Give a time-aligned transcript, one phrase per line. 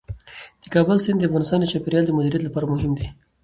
[0.61, 3.07] د کابل سیند د افغانستان د چاپیریال د مدیریت لپاره مهم دي.